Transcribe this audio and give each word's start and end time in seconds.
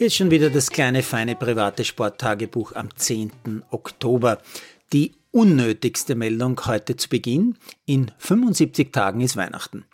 Ist 0.00 0.16
schon 0.16 0.30
wieder 0.30 0.48
das 0.48 0.70
kleine, 0.70 1.02
feine 1.02 1.36
private 1.36 1.84
Sporttagebuch 1.84 2.72
am 2.72 2.88
10. 2.96 3.64
Oktober. 3.70 4.38
Die 4.94 5.12
unnötigste 5.32 6.16
Meldung 6.16 6.60
heute 6.66 6.96
zu 6.96 7.08
Beginn. 7.08 7.56
In 7.86 8.10
75 8.18 8.92
Tagen 8.92 9.20
ist 9.20 9.36
Weihnachten. 9.36 9.84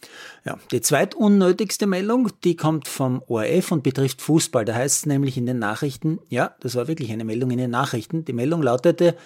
Ja, 0.44 0.58
die 0.70 0.80
zweitunnötigste 0.80 1.86
Meldung, 1.86 2.30
die 2.44 2.56
kommt 2.56 2.88
vom 2.88 3.22
ORF 3.26 3.70
und 3.72 3.82
betrifft 3.82 4.22
Fußball. 4.22 4.64
Da 4.64 4.74
heißt 4.74 4.98
es 4.98 5.06
nämlich 5.06 5.36
in 5.36 5.46
den 5.46 5.58
Nachrichten, 5.58 6.20
ja, 6.28 6.54
das 6.60 6.74
war 6.74 6.88
wirklich 6.88 7.12
eine 7.12 7.24
Meldung 7.24 7.50
in 7.50 7.58
den 7.58 7.70
Nachrichten. 7.70 8.24
Die 8.24 8.32
Meldung 8.32 8.62
lautete, 8.62 9.16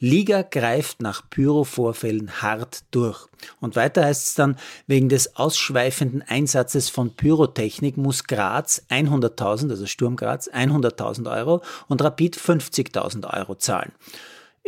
Liga 0.00 0.42
greift 0.42 1.02
nach 1.02 1.28
Pyro-Vorfällen 1.28 2.40
hart 2.40 2.84
durch. 2.92 3.26
Und 3.60 3.76
weiter 3.76 4.04
heißt 4.04 4.26
es 4.26 4.34
dann, 4.34 4.56
wegen 4.86 5.08
des 5.08 5.36
ausschweifenden 5.36 6.22
Einsatzes 6.22 6.88
von 6.88 7.14
Pyrotechnik 7.14 7.96
muss 7.96 8.24
Graz 8.24 8.84
100.000, 8.90 9.70
also 9.70 9.86
Sturm 9.86 10.16
Graz, 10.16 10.48
100.000 10.48 11.30
Euro 11.36 11.62
und 11.88 12.00
Rapid 12.00 12.36
50.000 12.36 13.36
Euro 13.36 13.56
zahlen. 13.56 13.92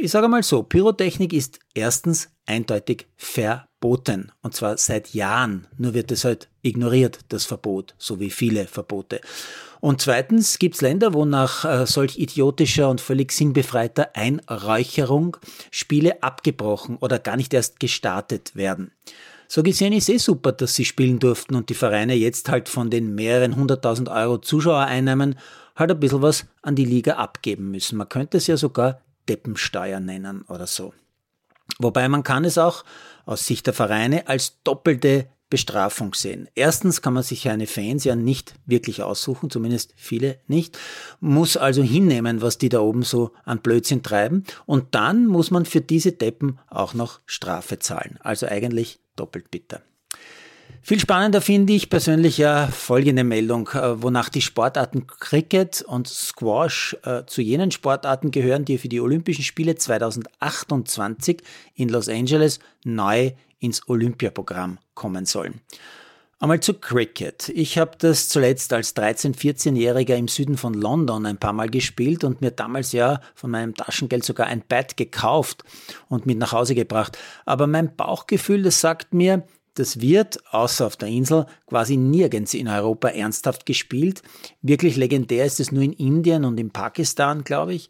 Ich 0.03 0.13
sage 0.13 0.29
mal 0.29 0.43
so, 0.43 0.63
Pyrotechnik 0.63 1.35
ist 1.35 1.59
erstens 1.75 2.31
eindeutig 2.47 3.07
verboten. 3.19 4.33
Und 4.41 4.55
zwar 4.55 4.79
seit 4.79 5.13
Jahren. 5.13 5.67
Nur 5.77 5.93
wird 5.93 6.11
es 6.11 6.25
halt 6.25 6.49
ignoriert, 6.63 7.19
das 7.29 7.45
Verbot, 7.45 7.95
so 7.99 8.19
wie 8.19 8.31
viele 8.31 8.67
Verbote. 8.67 9.21
Und 9.81 10.01
zweitens 10.01 10.59
gibt 10.59 10.77
es 10.77 10.81
Länder, 10.81 11.13
wo 11.13 11.27
nach 11.27 11.67
äh, 11.67 11.87
solch 11.87 12.19
idiotischer 12.19 12.89
und 12.89 13.03
völlig 13.03 13.31
sinnbefreiter 13.31 14.17
Einräucherung 14.17 15.37
Spiele 15.71 16.23
abgebrochen 16.23 16.97
oder 16.97 17.19
gar 17.19 17.37
nicht 17.37 17.53
erst 17.53 17.79
gestartet 17.79 18.57
werden. 18.57 18.93
So 19.49 19.63
gesehen 19.63 19.93
ist 19.93 20.09
eh 20.09 20.17
super, 20.17 20.53
dass 20.53 20.77
sie 20.77 20.87
spielen 20.87 21.19
durften 21.19 21.57
und 21.57 21.69
die 21.69 21.75
Vereine 21.75 22.15
jetzt 22.15 22.49
halt 22.49 22.71
von 22.71 22.89
den 22.89 23.15
mehreren 23.15 23.55
hunderttausend 23.55 24.09
Euro 24.09 24.39
Zuschauereinnahmen 24.39 25.39
halt 25.77 25.91
ein 25.91 26.01
bisschen 26.01 26.23
was 26.23 26.47
an 26.63 26.75
die 26.75 26.87
Liga 26.87 27.17
abgeben 27.17 27.71
müssen. 27.71 27.99
Man 27.99 28.09
könnte 28.09 28.39
es 28.39 28.47
ja 28.47 28.57
sogar 28.57 29.03
Deppensteuer 29.31 30.01
nennen 30.01 30.43
oder 30.43 30.67
so. 30.67 30.93
Wobei 31.79 32.09
man 32.09 32.25
kann 32.25 32.45
es 32.45 32.59
auch 32.59 32.85
aus 33.25 33.47
Sicht 33.47 33.67
der 33.67 33.75
Vereine 33.75 34.27
als 34.27 34.61
doppelte 34.65 35.29
Bestrafung 35.49 36.15
sehen. 36.15 36.49
Erstens 36.55 37.03
kann 37.03 37.15
man 37.15 37.23
sich 37.23 37.49
eine 37.49 37.67
Fans 37.67 38.05
ja 38.05 38.15
nicht 38.15 38.55
wirklich 38.67 39.03
aussuchen, 39.03 39.51
zumindest 39.51 39.93
viele 39.97 40.39
nicht, 40.47 40.79
muss 41.21 41.57
also 41.57 41.83
hinnehmen, 41.83 42.41
was 42.41 42.59
die 42.59 42.69
da 42.69 42.81
oben 42.81 43.03
so 43.03 43.33
an 43.45 43.61
Blödsinn 43.61 44.03
treiben 44.03 44.45
und 44.67 44.95
dann 44.95 45.27
muss 45.27 45.51
man 45.51 45.67
für 45.67 45.81
diese 45.81 46.13
Deppen 46.13 46.59
auch 46.69 46.95
noch 46.95 47.21
Strafe 47.27 47.79
zahlen. 47.81 48.19
Also 48.23 48.47
eigentlich 48.47 49.01
doppelt 49.17 49.51
bitter. 49.51 49.83
Viel 50.83 50.99
spannender 50.99 51.41
finde 51.41 51.75
ich 51.75 51.91
persönlich 51.91 52.39
ja 52.39 52.67
folgende 52.67 53.23
Meldung, 53.23 53.69
äh, 53.69 54.03
wonach 54.03 54.31
die 54.31 54.41
Sportarten 54.41 55.07
Cricket 55.07 55.83
und 55.83 56.09
Squash 56.09 56.97
äh, 57.05 57.25
zu 57.27 57.43
jenen 57.43 57.71
Sportarten 57.71 58.31
gehören, 58.31 58.65
die 58.65 58.79
für 58.79 58.89
die 58.89 59.01
Olympischen 59.01 59.45
Spiele 59.45 59.75
2028 59.75 61.43
in 61.75 61.91
Los 61.91 62.09
Angeles 62.09 62.61
neu 62.83 63.33
ins 63.59 63.87
Olympiaprogramm 63.89 64.79
kommen 64.95 65.27
sollen. 65.27 65.61
Einmal 66.43 66.61
zu 66.61 66.73
Cricket. 66.73 67.51
Ich 67.51 67.77
habe 67.77 67.93
das 67.99 68.31
zuletzt 68.31 68.73
als 68.73 68.97
13-, 68.97 69.37
14-Jähriger 69.37 70.15
im 70.17 70.27
Süden 70.27 70.57
von 70.57 70.73
London 70.73 71.27
ein 71.27 71.37
paar 71.37 71.53
Mal 71.53 71.69
gespielt 71.69 72.25
und 72.25 72.41
mir 72.41 72.51
damals 72.51 72.93
ja 72.93 73.21
von 73.35 73.51
meinem 73.51 73.75
Taschengeld 73.75 74.25
sogar 74.25 74.47
ein 74.47 74.63
Bad 74.67 74.97
gekauft 74.97 75.63
und 76.09 76.25
mit 76.25 76.39
nach 76.39 76.53
Hause 76.53 76.75
gebracht. 76.75 77.19
Aber 77.45 77.67
mein 77.67 77.95
Bauchgefühl, 77.95 78.63
das 78.63 78.81
sagt 78.81 79.13
mir, 79.13 79.45
das 79.75 80.01
wird, 80.01 80.39
außer 80.53 80.87
auf 80.87 80.97
der 80.97 81.09
Insel, 81.09 81.47
quasi 81.67 81.97
nirgends 81.97 82.55
in 82.55 82.69
Europa 82.69 83.09
ernsthaft 83.09 83.67
gespielt. 83.67 84.23
Wirklich 84.63 84.97
legendär 84.97 85.45
ist 85.45 85.61
es 85.61 85.73
nur 85.73 85.83
in 85.83 85.93
Indien 85.93 86.45
und 86.45 86.59
in 86.59 86.71
Pakistan, 86.71 87.45
glaube 87.45 87.75
ich. 87.75 87.89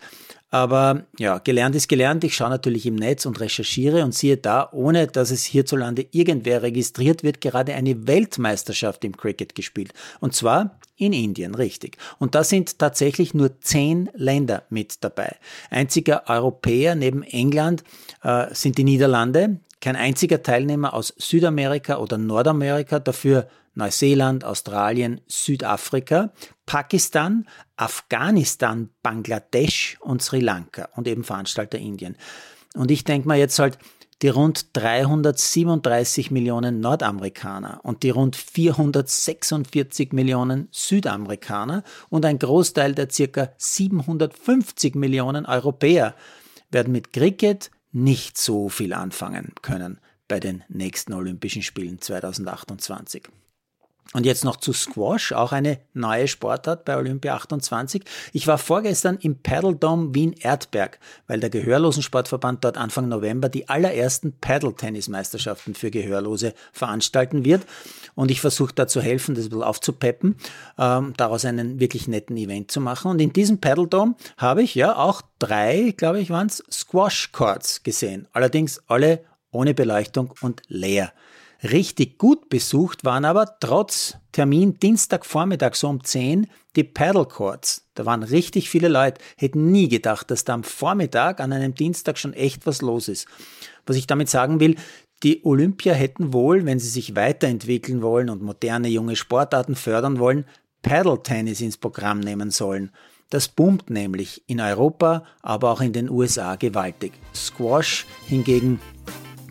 Aber 0.50 1.04
ja, 1.18 1.38
gelernt 1.38 1.76
ist 1.76 1.88
gelernt. 1.88 2.24
Ich 2.24 2.34
schaue 2.34 2.50
natürlich 2.50 2.84
im 2.84 2.96
Netz 2.96 3.24
und 3.24 3.38
recherchiere 3.38 4.02
und 4.02 4.14
siehe 4.14 4.36
da, 4.36 4.68
ohne 4.72 5.06
dass 5.06 5.30
es 5.30 5.44
hierzulande 5.44 6.06
irgendwer 6.10 6.62
registriert 6.62 7.22
wird, 7.22 7.40
gerade 7.40 7.74
eine 7.74 8.08
Weltmeisterschaft 8.08 9.04
im 9.04 9.16
Cricket 9.16 9.54
gespielt. 9.54 9.92
Und 10.18 10.34
zwar 10.34 10.79
in 11.00 11.12
Indien, 11.12 11.54
richtig. 11.54 11.96
Und 12.18 12.34
da 12.34 12.44
sind 12.44 12.78
tatsächlich 12.78 13.32
nur 13.34 13.60
zehn 13.60 14.10
Länder 14.14 14.64
mit 14.68 15.02
dabei. 15.02 15.36
Einziger 15.70 16.28
Europäer 16.28 16.94
neben 16.94 17.22
England 17.22 17.82
äh, 18.22 18.46
sind 18.52 18.78
die 18.78 18.84
Niederlande. 18.84 19.60
Kein 19.80 19.96
einziger 19.96 20.42
Teilnehmer 20.42 20.92
aus 20.92 21.14
Südamerika 21.16 21.96
oder 21.96 22.18
Nordamerika, 22.18 22.98
dafür 22.98 23.48
Neuseeland, 23.74 24.44
Australien, 24.44 25.22
Südafrika, 25.26 26.32
Pakistan, 26.66 27.46
Afghanistan, 27.76 28.90
Bangladesch 29.02 29.96
und 30.00 30.22
Sri 30.22 30.40
Lanka 30.40 30.90
und 30.96 31.08
eben 31.08 31.24
Veranstalter 31.24 31.78
Indien. 31.78 32.16
Und 32.74 32.90
ich 32.90 33.04
denke 33.04 33.26
mal 33.26 33.38
jetzt 33.38 33.58
halt, 33.58 33.78
die 34.22 34.28
rund 34.28 34.76
337 34.76 36.30
Millionen 36.30 36.80
Nordamerikaner 36.80 37.80
und 37.82 38.02
die 38.02 38.10
rund 38.10 38.36
446 38.36 40.12
Millionen 40.12 40.68
Südamerikaner 40.72 41.82
und 42.10 42.24
ein 42.26 42.38
Großteil 42.38 42.94
der 42.94 43.10
circa 43.10 43.52
750 43.56 44.94
Millionen 44.94 45.46
Europäer 45.46 46.14
werden 46.70 46.92
mit 46.92 47.12
Cricket 47.12 47.70
nicht 47.92 48.38
so 48.38 48.68
viel 48.68 48.92
anfangen 48.92 49.52
können 49.62 49.98
bei 50.28 50.38
den 50.38 50.62
nächsten 50.68 51.12
Olympischen 51.12 51.62
Spielen 51.62 52.00
2028. 52.00 53.28
Und 54.12 54.26
jetzt 54.26 54.44
noch 54.44 54.56
zu 54.56 54.72
Squash, 54.72 55.30
auch 55.30 55.52
eine 55.52 55.78
neue 55.94 56.26
Sportart 56.26 56.84
bei 56.84 56.96
Olympia 56.96 57.36
28. 57.36 58.02
Ich 58.32 58.48
war 58.48 58.58
vorgestern 58.58 59.18
im 59.20 59.36
Paddle 59.36 59.76
Dome 59.76 60.12
Wien 60.12 60.32
Erdberg, 60.32 60.98
weil 61.28 61.38
der 61.38 61.48
Gehörlosensportverband 61.50 62.64
dort 62.64 62.76
Anfang 62.76 63.08
November 63.08 63.48
die 63.48 63.68
allerersten 63.68 64.32
Paddle-Tennis-Meisterschaften 64.32 65.76
für 65.76 65.92
Gehörlose 65.92 66.54
veranstalten 66.72 67.44
wird. 67.44 67.64
Und 68.16 68.32
ich 68.32 68.40
versuche 68.40 68.74
da 68.74 68.88
zu 68.88 69.00
helfen, 69.00 69.36
das 69.36 69.44
ein 69.44 69.50
bisschen 69.50 69.62
aufzupeppen, 69.62 70.36
ähm, 70.76 71.14
daraus 71.16 71.44
einen 71.44 71.78
wirklich 71.78 72.08
netten 72.08 72.36
Event 72.36 72.72
zu 72.72 72.80
machen. 72.80 73.12
Und 73.12 73.20
in 73.20 73.32
diesem 73.32 73.60
Paddle 73.60 73.86
Dome 73.86 74.16
habe 74.38 74.64
ich 74.64 74.74
ja 74.74 74.96
auch 74.96 75.22
drei, 75.38 75.94
glaube 75.96 76.18
ich, 76.18 76.30
waren 76.30 76.48
es, 76.48 76.64
Squash-Courts 76.68 77.84
gesehen. 77.84 78.26
Allerdings 78.32 78.82
alle 78.88 79.24
ohne 79.52 79.72
Beleuchtung 79.72 80.34
und 80.40 80.62
leer. 80.66 81.12
Richtig 81.62 82.16
gut 82.16 82.48
besucht 82.48 83.04
waren 83.04 83.26
aber 83.26 83.56
trotz 83.60 84.16
Termin 84.32 84.78
Dienstagvormittag 84.78 85.74
so 85.74 85.88
um 85.88 86.02
10 86.02 86.46
die 86.74 86.84
Paddle 86.84 87.26
Courts. 87.26 87.86
Da 87.94 88.06
waren 88.06 88.22
richtig 88.22 88.70
viele 88.70 88.88
Leute. 88.88 89.20
Hätten 89.36 89.70
nie 89.70 89.88
gedacht, 89.88 90.30
dass 90.30 90.44
da 90.44 90.54
am 90.54 90.64
Vormittag 90.64 91.40
an 91.40 91.52
einem 91.52 91.74
Dienstag 91.74 92.16
schon 92.16 92.32
echt 92.32 92.66
was 92.66 92.80
los 92.80 93.08
ist. 93.08 93.26
Was 93.84 93.96
ich 93.96 94.06
damit 94.06 94.30
sagen 94.30 94.60
will, 94.60 94.76
die 95.22 95.44
Olympia 95.44 95.92
hätten 95.92 96.32
wohl, 96.32 96.64
wenn 96.64 96.78
sie 96.78 96.88
sich 96.88 97.14
weiterentwickeln 97.14 98.00
wollen 98.00 98.30
und 98.30 98.42
moderne 98.42 98.88
junge 98.88 99.16
Sportarten 99.16 99.74
fördern 99.74 100.18
wollen, 100.18 100.46
Paddle 100.80 101.22
Tennis 101.22 101.60
ins 101.60 101.76
Programm 101.76 102.20
nehmen 102.20 102.50
sollen. 102.50 102.90
Das 103.28 103.48
boomt 103.48 103.90
nämlich 103.90 104.42
in 104.46 104.60
Europa, 104.60 105.24
aber 105.42 105.70
auch 105.70 105.82
in 105.82 105.92
den 105.92 106.08
USA 106.08 106.56
gewaltig. 106.56 107.12
Squash 107.34 108.06
hingegen 108.26 108.80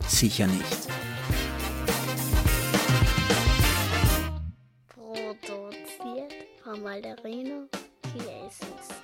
sicher 0.07 0.47
nicht. 0.47 1.08
Ballerino, 6.89 7.67
hier 8.15 8.47
ist 8.47 8.63
es. 8.63 8.98